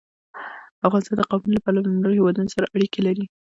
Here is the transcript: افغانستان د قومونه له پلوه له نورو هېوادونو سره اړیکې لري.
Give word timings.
افغانستان 0.87 1.15
د 1.17 1.21
قومونه 1.29 1.53
له 1.55 1.61
پلوه 1.63 1.81
له 1.85 1.89
نورو 1.97 2.17
هېوادونو 2.19 2.51
سره 2.55 2.71
اړیکې 2.75 2.99
لري. 3.07 3.25